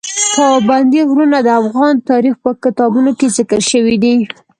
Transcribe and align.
پابندی 0.35 1.01
غرونه 1.09 1.37
د 1.43 1.49
افغان 1.61 1.93
تاریخ 2.09 2.35
په 2.43 2.51
کتابونو 2.63 3.11
کې 3.19 3.27
ذکر 3.37 3.59
شوی 3.71 3.95
دي. 4.03 4.15